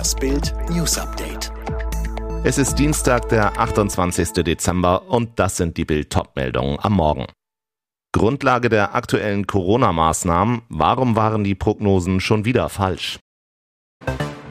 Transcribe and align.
Das 0.00 0.14
Bild 0.14 0.54
News 0.70 0.96
Update. 0.96 1.52
Es 2.42 2.56
ist 2.56 2.76
Dienstag, 2.76 3.28
der 3.28 3.60
28. 3.60 4.32
Dezember 4.32 5.06
und 5.10 5.38
das 5.38 5.58
sind 5.58 5.76
die 5.76 5.84
Bild 5.84 6.16
meldungen 6.34 6.78
am 6.80 6.94
Morgen. 6.94 7.26
Grundlage 8.14 8.70
der 8.70 8.94
aktuellen 8.94 9.46
Corona-Maßnahmen, 9.46 10.62
warum 10.70 11.16
waren 11.16 11.44
die 11.44 11.54
Prognosen 11.54 12.20
schon 12.20 12.46
wieder 12.46 12.70
falsch? 12.70 13.18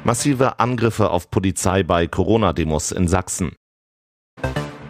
Massive 0.04 0.60
Angriffe 0.60 1.10
auf 1.10 1.32
Polizei 1.32 1.82
bei 1.82 2.06
Corona-Demos 2.06 2.92
in 2.92 3.08
Sachsen. 3.08 3.56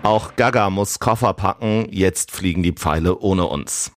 Auch 0.03 0.35
Gaga 0.35 0.69
muss 0.69 0.99
Koffer 0.99 1.33
packen, 1.35 1.87
jetzt 1.89 2.31
fliegen 2.31 2.63
die 2.63 2.73
Pfeile 2.73 3.17
ohne 3.19 3.45
uns. 3.45 3.93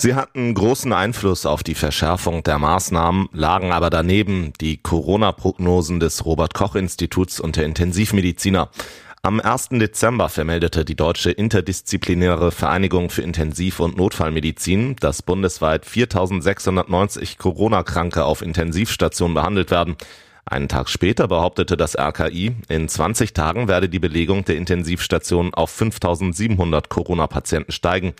Sie 0.00 0.14
hatten 0.14 0.54
großen 0.54 0.92
Einfluss 0.92 1.44
auf 1.44 1.64
die 1.64 1.74
Verschärfung 1.74 2.44
der 2.44 2.60
Maßnahmen, 2.60 3.28
lagen 3.32 3.72
aber 3.72 3.90
daneben 3.90 4.52
die 4.60 4.76
Corona-Prognosen 4.76 5.98
des 5.98 6.24
Robert 6.24 6.54
Koch 6.54 6.76
Instituts 6.76 7.40
und 7.40 7.56
der 7.56 7.64
Intensivmediziner. 7.64 8.70
Am 9.22 9.40
1. 9.40 9.70
Dezember 9.72 10.28
vermeldete 10.28 10.84
die 10.84 10.94
Deutsche 10.94 11.32
Interdisziplinäre 11.32 12.52
Vereinigung 12.52 13.10
für 13.10 13.22
Intensiv- 13.22 13.80
und 13.80 13.96
Notfallmedizin, 13.96 14.94
dass 15.00 15.22
bundesweit 15.22 15.84
4690 15.84 17.36
Corona-Kranke 17.36 18.24
auf 18.24 18.40
Intensivstationen 18.40 19.34
behandelt 19.34 19.72
werden. 19.72 19.96
Einen 20.46 20.68
Tag 20.68 20.88
später 20.90 21.26
behauptete 21.26 21.76
das 21.76 21.98
RKI, 21.98 22.54
in 22.68 22.88
20 22.88 23.34
Tagen 23.34 23.66
werde 23.66 23.88
die 23.88 23.98
Belegung 23.98 24.44
der 24.44 24.56
Intensivstationen 24.58 25.52
auf 25.52 25.70
5700 25.70 26.88
Corona-Patienten 26.88 27.72
steigen. 27.72 28.14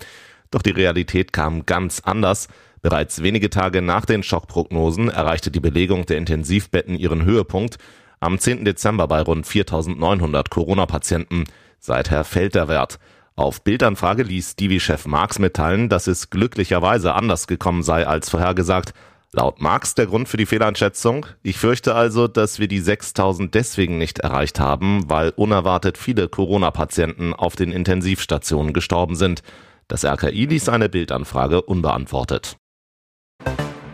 Doch 0.50 0.62
die 0.62 0.70
Realität 0.70 1.32
kam 1.32 1.66
ganz 1.66 2.00
anders. 2.00 2.48
Bereits 2.80 3.22
wenige 3.22 3.50
Tage 3.50 3.82
nach 3.82 4.04
den 4.04 4.22
Schockprognosen 4.22 5.08
erreichte 5.08 5.50
die 5.50 5.60
Belegung 5.60 6.06
der 6.06 6.18
Intensivbetten 6.18 6.96
ihren 6.96 7.24
Höhepunkt. 7.24 7.78
Am 8.20 8.38
10. 8.38 8.64
Dezember 8.64 9.06
bei 9.08 9.20
rund 9.20 9.46
4900 9.46 10.50
Corona-Patienten. 10.50 11.44
Seither 11.78 12.24
fällt 12.24 12.54
der 12.54 12.68
Wert. 12.68 12.98
Auf 13.36 13.62
Bildanfrage 13.62 14.24
ließ 14.24 14.56
Divi-Chef 14.56 15.06
Marx 15.06 15.38
mitteilen, 15.38 15.88
dass 15.88 16.08
es 16.08 16.30
glücklicherweise 16.30 17.14
anders 17.14 17.46
gekommen 17.46 17.84
sei 17.84 18.06
als 18.06 18.30
vorhergesagt. 18.30 18.94
Laut 19.30 19.60
Marx 19.60 19.94
der 19.94 20.06
Grund 20.06 20.28
für 20.28 20.38
die 20.38 20.46
Fehleinschätzung. 20.46 21.26
Ich 21.42 21.58
fürchte 21.58 21.94
also, 21.94 22.26
dass 22.26 22.58
wir 22.58 22.66
die 22.66 22.80
6000 22.80 23.54
deswegen 23.54 23.98
nicht 23.98 24.20
erreicht 24.20 24.58
haben, 24.58 25.08
weil 25.08 25.32
unerwartet 25.36 25.98
viele 25.98 26.28
Corona-Patienten 26.28 27.34
auf 27.34 27.54
den 27.54 27.70
Intensivstationen 27.70 28.72
gestorben 28.72 29.16
sind. 29.16 29.42
Das 29.88 30.04
RKI 30.04 30.44
ließ 30.44 30.68
eine 30.68 30.90
Bildanfrage 30.90 31.62
unbeantwortet. 31.62 32.58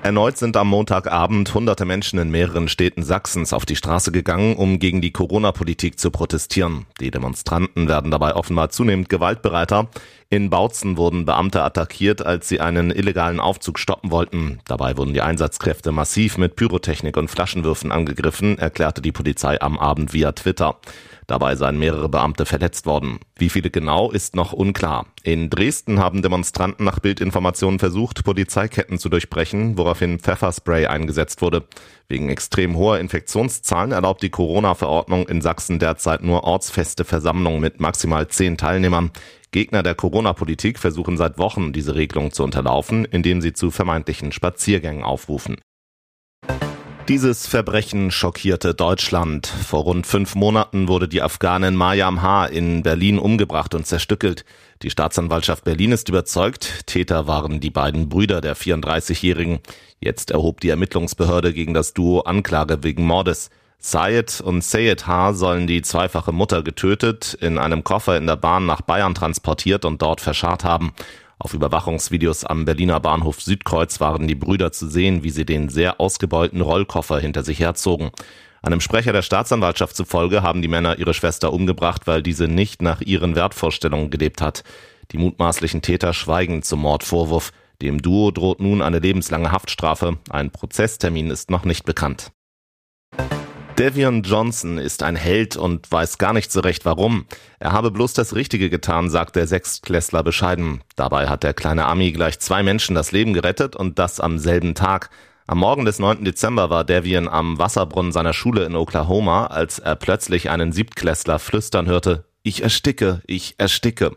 Erneut 0.02 0.36
sind 0.36 0.56
am 0.58 0.68
Montagabend 0.68 1.54
hunderte 1.54 1.86
Menschen 1.86 2.18
in 2.18 2.30
mehreren 2.30 2.68
Städten 2.68 3.02
Sachsens 3.02 3.54
auf 3.54 3.64
die 3.64 3.76
Straße 3.76 4.12
gegangen, 4.12 4.56
um 4.56 4.78
gegen 4.78 5.00
die 5.00 5.12
Corona-Politik 5.12 5.98
zu 5.98 6.10
protestieren. 6.10 6.84
Die 7.00 7.10
Demonstranten 7.10 7.88
werden 7.88 8.10
dabei 8.10 8.34
offenbar 8.34 8.68
zunehmend 8.68 9.08
gewaltbereiter. 9.08 9.88
In 10.30 10.50
Bautzen 10.50 10.96
wurden 10.96 11.26
Beamte 11.26 11.62
attackiert, 11.62 12.24
als 12.24 12.48
sie 12.48 12.60
einen 12.60 12.90
illegalen 12.90 13.40
Aufzug 13.40 13.78
stoppen 13.78 14.10
wollten. 14.10 14.58
Dabei 14.66 14.96
wurden 14.96 15.14
die 15.14 15.20
Einsatzkräfte 15.20 15.92
massiv 15.92 16.38
mit 16.38 16.56
Pyrotechnik 16.56 17.16
und 17.16 17.28
Flaschenwürfen 17.28 17.92
angegriffen, 17.92 18.58
erklärte 18.58 19.02
die 19.02 19.12
Polizei 19.12 19.60
am 19.60 19.78
Abend 19.78 20.12
via 20.12 20.32
Twitter. 20.32 20.76
Dabei 21.26 21.56
seien 21.56 21.78
mehrere 21.78 22.08
Beamte 22.08 22.44
verletzt 22.44 22.84
worden. 22.84 23.18
Wie 23.36 23.48
viele 23.48 23.70
genau 23.70 24.10
ist 24.10 24.36
noch 24.36 24.52
unklar. 24.52 25.06
In 25.22 25.48
Dresden 25.48 25.98
haben 25.98 26.20
Demonstranten 26.20 26.84
nach 26.84 26.98
Bildinformationen 26.98 27.78
versucht, 27.78 28.24
Polizeiketten 28.24 28.98
zu 28.98 29.08
durchbrechen, 29.08 29.78
woraufhin 29.78 30.18
Pfefferspray 30.18 30.86
eingesetzt 30.86 31.40
wurde. 31.40 31.64
Wegen 32.08 32.28
extrem 32.28 32.76
hoher 32.76 32.98
Infektionszahlen 32.98 33.92
erlaubt 33.92 34.22
die 34.22 34.28
Corona-Verordnung 34.28 35.26
in 35.26 35.40
Sachsen 35.40 35.78
derzeit 35.78 36.22
nur 36.22 36.44
ortsfeste 36.44 37.04
Versammlungen 37.04 37.60
mit 37.60 37.80
maximal 37.80 38.28
zehn 38.28 38.58
Teilnehmern. 38.58 39.10
Gegner 39.54 39.84
der 39.84 39.94
Corona-Politik 39.94 40.80
versuchen 40.80 41.16
seit 41.16 41.38
Wochen, 41.38 41.72
diese 41.72 41.94
Regelung 41.94 42.32
zu 42.32 42.42
unterlaufen, 42.42 43.04
indem 43.04 43.40
sie 43.40 43.52
zu 43.52 43.70
vermeintlichen 43.70 44.32
Spaziergängen 44.32 45.04
aufrufen. 45.04 45.58
Dieses 47.06 47.46
Verbrechen 47.46 48.10
schockierte 48.10 48.74
Deutschland. 48.74 49.46
Vor 49.46 49.84
rund 49.84 50.08
fünf 50.08 50.34
Monaten 50.34 50.88
wurde 50.88 51.06
die 51.06 51.22
Afghanin 51.22 51.76
Mayam 51.76 52.20
H. 52.20 52.46
in 52.46 52.82
Berlin 52.82 53.20
umgebracht 53.20 53.76
und 53.76 53.86
zerstückelt. 53.86 54.44
Die 54.82 54.90
Staatsanwaltschaft 54.90 55.62
Berlin 55.62 55.92
ist 55.92 56.08
überzeugt, 56.08 56.86
Täter 56.86 57.28
waren 57.28 57.60
die 57.60 57.70
beiden 57.70 58.08
Brüder 58.08 58.40
der 58.40 58.56
34-Jährigen. 58.56 59.60
Jetzt 60.00 60.32
erhob 60.32 60.62
die 60.62 60.70
Ermittlungsbehörde 60.70 61.52
gegen 61.52 61.74
das 61.74 61.94
Duo 61.94 62.22
Anklage 62.22 62.82
wegen 62.82 63.04
Mordes. 63.04 63.50
Syed 63.86 64.40
und 64.40 64.64
Sayed 64.64 65.06
H. 65.06 65.34
sollen 65.34 65.66
die 65.66 65.82
zweifache 65.82 66.32
Mutter 66.32 66.62
getötet, 66.62 67.36
in 67.38 67.58
einem 67.58 67.84
Koffer 67.84 68.16
in 68.16 68.26
der 68.26 68.36
Bahn 68.36 68.64
nach 68.64 68.80
Bayern 68.80 69.14
transportiert 69.14 69.84
und 69.84 70.00
dort 70.00 70.22
verscharrt 70.22 70.64
haben. 70.64 70.94
Auf 71.38 71.52
Überwachungsvideos 71.52 72.46
am 72.46 72.64
Berliner 72.64 72.98
Bahnhof 72.98 73.42
Südkreuz 73.42 74.00
waren 74.00 74.26
die 74.26 74.34
Brüder 74.34 74.72
zu 74.72 74.88
sehen, 74.88 75.22
wie 75.22 75.28
sie 75.28 75.44
den 75.44 75.68
sehr 75.68 76.00
ausgebeulten 76.00 76.62
Rollkoffer 76.62 77.18
hinter 77.18 77.42
sich 77.42 77.60
herzogen. 77.60 78.10
Einem 78.62 78.80
Sprecher 78.80 79.12
der 79.12 79.20
Staatsanwaltschaft 79.20 79.94
zufolge 79.94 80.42
haben 80.42 80.62
die 80.62 80.68
Männer 80.68 80.98
ihre 80.98 81.12
Schwester 81.12 81.52
umgebracht, 81.52 82.06
weil 82.06 82.22
diese 82.22 82.48
nicht 82.48 82.80
nach 82.80 83.02
ihren 83.02 83.34
Wertvorstellungen 83.34 84.08
gelebt 84.08 84.40
hat. 84.40 84.64
Die 85.12 85.18
mutmaßlichen 85.18 85.82
Täter 85.82 86.14
schweigen 86.14 86.62
zum 86.62 86.80
Mordvorwurf. 86.80 87.52
Dem 87.82 88.00
Duo 88.00 88.30
droht 88.30 88.60
nun 88.60 88.80
eine 88.80 89.00
lebenslange 89.00 89.52
Haftstrafe. 89.52 90.16
Ein 90.30 90.50
Prozesstermin 90.50 91.28
ist 91.28 91.50
noch 91.50 91.66
nicht 91.66 91.84
bekannt. 91.84 92.32
Devion 93.78 94.22
Johnson 94.22 94.78
ist 94.78 95.02
ein 95.02 95.16
Held 95.16 95.56
und 95.56 95.90
weiß 95.90 96.18
gar 96.18 96.32
nicht 96.32 96.52
so 96.52 96.60
recht 96.60 96.84
warum. 96.84 97.26
Er 97.58 97.72
habe 97.72 97.90
bloß 97.90 98.12
das 98.12 98.36
Richtige 98.36 98.70
getan, 98.70 99.10
sagt 99.10 99.34
der 99.34 99.48
Sechstklässler 99.48 100.22
bescheiden. 100.22 100.82
Dabei 100.94 101.26
hat 101.26 101.42
der 101.42 101.54
kleine 101.54 101.86
Ami 101.86 102.12
gleich 102.12 102.38
zwei 102.38 102.62
Menschen 102.62 102.94
das 102.94 103.10
Leben 103.10 103.32
gerettet 103.32 103.74
und 103.74 103.98
das 103.98 104.20
am 104.20 104.38
selben 104.38 104.76
Tag. 104.76 105.10
Am 105.48 105.58
Morgen 105.58 105.84
des 105.84 105.98
9. 105.98 106.24
Dezember 106.24 106.70
war 106.70 106.84
Devian 106.84 107.28
am 107.28 107.58
Wasserbrunnen 107.58 108.12
seiner 108.12 108.32
Schule 108.32 108.64
in 108.64 108.76
Oklahoma, 108.76 109.48
als 109.48 109.80
er 109.80 109.96
plötzlich 109.96 110.50
einen 110.50 110.70
Siebtklässler 110.72 111.40
flüstern 111.40 111.86
hörte, 111.86 112.24
ich 112.44 112.62
ersticke, 112.62 113.22
ich 113.26 113.54
ersticke. 113.56 114.16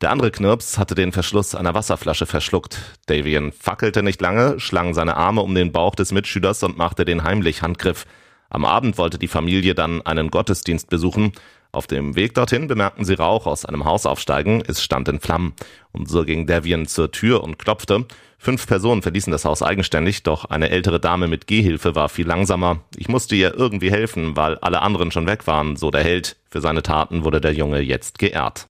Der 0.00 0.10
andere 0.10 0.30
Knirps 0.30 0.78
hatte 0.78 0.94
den 0.94 1.12
Verschluss 1.12 1.54
einer 1.54 1.74
Wasserflasche 1.74 2.24
verschluckt. 2.24 2.78
Davian 3.06 3.52
fackelte 3.52 4.02
nicht 4.02 4.20
lange, 4.20 4.58
schlang 4.58 4.94
seine 4.94 5.16
Arme 5.16 5.42
um 5.42 5.54
den 5.54 5.72
Bauch 5.72 5.94
des 5.94 6.10
Mitschülers 6.10 6.62
und 6.62 6.76
machte 6.76 7.04
den 7.04 7.22
heimlich 7.22 7.62
Handgriff. 7.62 8.06
Am 8.48 8.64
Abend 8.64 8.98
wollte 8.98 9.18
die 9.18 9.28
Familie 9.28 9.74
dann 9.74 10.02
einen 10.02 10.30
Gottesdienst 10.30 10.88
besuchen. 10.88 11.32
Auf 11.72 11.86
dem 11.86 12.16
Weg 12.16 12.34
dorthin 12.34 12.68
bemerkten 12.68 13.04
sie 13.04 13.14
Rauch 13.14 13.46
aus 13.46 13.64
einem 13.64 13.84
Haus 13.84 14.06
aufsteigen. 14.06 14.62
Es 14.66 14.82
stand 14.82 15.08
in 15.08 15.20
Flammen. 15.20 15.54
Und 15.92 16.08
so 16.08 16.24
ging 16.24 16.46
Devian 16.46 16.86
zur 16.86 17.12
Tür 17.12 17.42
und 17.42 17.58
klopfte. 17.58 18.06
Fünf 18.38 18.66
Personen 18.66 19.02
verließen 19.02 19.30
das 19.30 19.44
Haus 19.44 19.62
eigenständig, 19.62 20.22
doch 20.22 20.44
eine 20.44 20.70
ältere 20.70 21.00
Dame 21.00 21.26
mit 21.26 21.46
Gehhilfe 21.46 21.94
war 21.94 22.08
viel 22.08 22.26
langsamer. 22.26 22.80
Ich 22.96 23.08
musste 23.08 23.34
ihr 23.34 23.54
irgendwie 23.54 23.90
helfen, 23.90 24.36
weil 24.36 24.58
alle 24.58 24.82
anderen 24.82 25.10
schon 25.10 25.26
weg 25.26 25.46
waren, 25.46 25.76
so 25.76 25.90
der 25.90 26.04
Held. 26.04 26.36
Für 26.48 26.60
seine 26.60 26.82
Taten 26.82 27.24
wurde 27.24 27.40
der 27.40 27.54
Junge 27.54 27.80
jetzt 27.80 28.18
geehrt. 28.18 28.66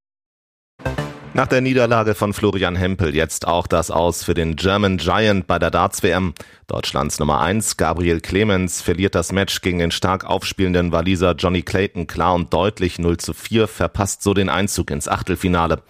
Nach 1.36 1.46
der 1.46 1.60
Niederlage 1.60 2.14
von 2.14 2.32
Florian 2.32 2.76
Hempel 2.76 3.14
jetzt 3.14 3.46
auch 3.46 3.66
das 3.66 3.90
Aus 3.90 4.24
für 4.24 4.32
den 4.32 4.56
German 4.56 4.96
Giant 4.96 5.46
bei 5.46 5.58
der 5.58 5.70
Darts-WM. 5.70 6.32
Deutschlands 6.66 7.18
Nummer 7.18 7.42
1, 7.42 7.76
Gabriel 7.76 8.22
Clemens, 8.22 8.80
verliert 8.80 9.14
das 9.14 9.32
Match 9.32 9.60
gegen 9.60 9.78
den 9.78 9.90
stark 9.90 10.24
aufspielenden 10.24 10.92
Waliser 10.92 11.34
Johnny 11.34 11.60
Clayton 11.60 12.06
klar 12.06 12.34
und 12.34 12.54
deutlich 12.54 12.98
0 12.98 13.18
zu 13.18 13.34
4, 13.34 13.68
verpasst 13.68 14.22
so 14.22 14.32
den 14.32 14.48
Einzug 14.48 14.90
ins 14.90 15.08
Achtelfinale. 15.08 15.82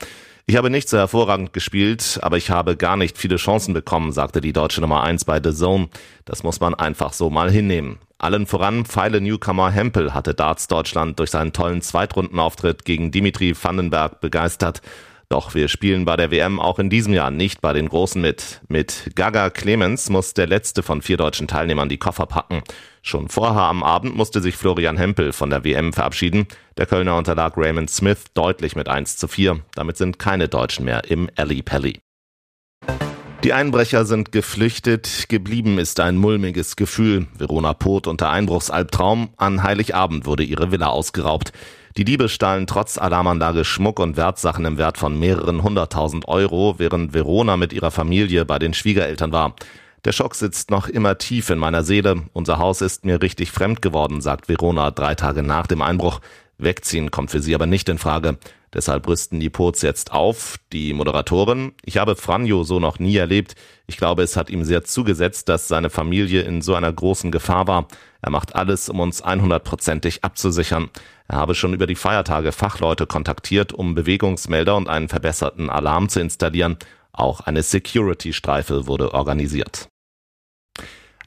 Ich 0.47 0.57
habe 0.57 0.69
nicht 0.69 0.89
so 0.89 0.99
hervorragend 0.99 1.53
gespielt, 1.53 2.19
aber 2.23 2.39
ich 2.39 2.51
habe 2.51 2.77
gar 2.77 2.97
nicht 2.97 3.17
viele 3.17 3.37
Chancen 3.37 3.73
bekommen, 3.73 4.11
sagte 4.11 4.41
die 4.41 4.53
deutsche 4.53 4.81
Nummer 4.81 5.05
1 5.05 5.27
bei 5.27 5.41
The 5.41 5.55
Zone. 5.55 5.91
Das 6.25 6.43
muss 6.43 6.59
man 6.59 6.75
einfach 6.75 7.13
so 7.13 7.31
mal 7.31 7.53
hinnehmen. 7.53 8.01
Allen 8.19 8.47
voran 8.47 8.85
Pfeile 8.85 9.21
Newcomer 9.21 9.71
Hempel 9.71 10.13
hatte 10.13 10.35
Darts 10.35 10.67
Deutschland 10.67 11.21
durch 11.21 11.31
seinen 11.31 11.53
tollen 11.53 11.83
Zweitrundenauftritt 11.83 12.85
gegen 12.85 13.13
Dimitri 13.13 13.55
Vandenberg 13.55 14.21
begeistert. 14.21 14.83
Doch 15.29 15.55
wir 15.55 15.69
spielen 15.69 16.05
bei 16.05 16.17
der 16.17 16.31
WM 16.31 16.61
auch 16.61 16.79
in 16.79 16.89
diesem 16.89 17.13
Jahr 17.13 17.33
nicht 17.33 17.61
bei 17.61 17.73
den 17.73 17.89
Großen 17.89 18.23
mit. 18.23 18.61
Mit 18.69 19.11
Gaga 19.17 19.51
Clemens 19.51 20.09
muss 20.09 20.35
der 20.35 20.47
letzte 20.47 20.85
von 20.85 21.03
vier 21.03 21.17
deutschen 21.17 21.49
Teilnehmern 21.49 21.89
die 21.89 21.99
Koffer 21.99 22.27
packen. 22.27 22.63
Schon 23.03 23.29
vorher 23.29 23.63
am 23.63 23.83
Abend 23.83 24.17
musste 24.17 24.41
sich 24.41 24.57
Florian 24.57 24.97
Hempel 24.97 25.33
von 25.33 25.51
der 25.51 25.65
WM 25.65 25.93
verabschieden. 25.93 26.47
Der 26.77 26.87
Kölner 26.87 27.17
unterlag 27.17 27.57
Raymond 27.57 27.91
Smith 27.91 28.25
deutlich 28.35 28.77
mit 28.77 28.89
1 28.89 29.17
zu 29.17 29.27
4. 29.27 29.61
Damit 29.75 29.97
sind 29.97 30.19
keine 30.21 30.49
Deutschen 30.49 30.85
mehr 30.85 31.03
im 31.11 31.29
Alley 31.37 31.63
Pally. 31.63 31.99
Die 33.45 33.53
Einbrecher 33.53 34.05
sind 34.05 34.33
geflüchtet, 34.33 35.27
geblieben 35.29 35.79
ist 35.79 36.01
ein 36.01 36.17
mulmiges 36.17 36.75
Gefühl. 36.75 37.29
Verona 37.37 37.75
Poth 37.75 38.07
unter 38.09 38.31
Einbruchsalbtraum. 38.31 39.31
An 39.37 39.63
Heiligabend 39.63 40.27
wurde 40.27 40.43
ihre 40.43 40.73
Villa 40.73 40.89
ausgeraubt. 40.89 41.53
Die 41.97 42.05
Diebe 42.05 42.29
stahlen 42.29 42.67
trotz 42.67 42.99
Alarmanlage 42.99 43.65
Schmuck 43.65 44.01
und 44.01 44.19
Wertsachen 44.19 44.67
im 44.67 44.77
Wert 44.77 44.99
von 44.99 45.19
mehreren 45.19 45.63
hunderttausend 45.63 46.29
Euro, 46.29 46.75
während 46.77 47.15
Verona 47.15 47.57
mit 47.57 47.73
ihrer 47.73 47.91
Familie 47.91 48.45
bei 48.45 48.59
den 48.59 48.75
Schwiegereltern 48.75 49.33
war. 49.33 49.57
Der 50.05 50.13
Schock 50.13 50.35
sitzt 50.35 50.71
noch 50.71 50.89
immer 50.89 51.17
tief 51.17 51.49
in 51.49 51.59
meiner 51.59 51.83
Seele. 51.83 52.25
Unser 52.35 52.59
Haus 52.59 52.83
ist 52.83 53.07
mir 53.07 53.23
richtig 53.23 53.51
fremd 53.51 53.81
geworden, 53.81 54.21
sagt 54.21 54.47
Verona 54.47 54.91
drei 54.91 55.15
Tage 55.15 55.43
nach 55.43 55.67
dem 55.67 55.81
Einbruch. 55.81 56.21
Wegziehen 56.59 57.11
kommt 57.11 57.31
für 57.31 57.41
sie 57.41 57.55
aber 57.55 57.67
nicht 57.67 57.89
in 57.89 57.99
Frage. 57.99 58.37
Deshalb 58.75 59.09
rüsten 59.09 59.41
die 59.41 59.49
Pots 59.49 59.81
jetzt 59.81 60.13
auf. 60.13 60.59
Die 60.73 60.93
Moderatorin, 60.93 61.73
ich 61.83 61.97
habe 61.97 62.15
Franjo 62.15 62.63
so 62.63 62.79
noch 62.79 62.99
nie 62.99 63.17
erlebt. 63.17 63.55
Ich 63.87 63.97
glaube, 63.97 64.23
es 64.23 64.37
hat 64.37 64.51
ihm 64.51 64.65
sehr 64.65 64.85
zugesetzt, 64.85 65.49
dass 65.49 65.67
seine 65.67 65.89
Familie 65.89 66.43
in 66.43 66.61
so 66.61 66.75
einer 66.75 66.93
großen 66.93 67.31
Gefahr 67.33 67.67
war. 67.67 67.89
Er 68.21 68.31
macht 68.31 68.55
alles, 68.55 68.89
um 68.91 69.01
uns 69.01 69.25
100%ig 69.25 70.19
abzusichern. 70.23 70.91
Er 71.29 71.39
habe 71.39 71.55
schon 71.55 71.75
über 71.75 71.87
die 71.87 71.97
Feiertage 71.97 72.53
Fachleute 72.53 73.07
kontaktiert, 73.07 73.73
um 73.73 73.95
Bewegungsmelder 73.95 74.77
und 74.77 74.89
einen 74.89 75.09
verbesserten 75.09 75.71
Alarm 75.71 76.09
zu 76.09 76.21
installieren. 76.21 76.77
Auch 77.13 77.41
eine 77.41 77.63
Security-Streife 77.63 78.87
wurde 78.87 79.15
organisiert. 79.15 79.89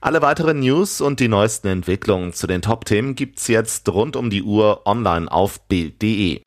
Alle 0.01 0.22
weiteren 0.22 0.60
News 0.60 1.01
und 1.01 1.19
die 1.19 1.28
neuesten 1.28 1.68
Entwicklungen 1.68 2.31
zu 2.31 2.48
den 2.48 2.62
Top-Themen 2.62 3.16
gibt's 3.16 3.48
jetzt 3.50 3.90
rund 3.90 4.16
um 4.16 4.30
die 4.30 4.44
Uhr 4.44 4.88
online 4.88 5.30
auf 5.30 5.68
Bild.de. 5.68 6.42